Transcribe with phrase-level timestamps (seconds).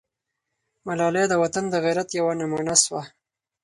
[0.87, 3.01] ملالۍ د وطن د غیرت یوه نمونه سوه.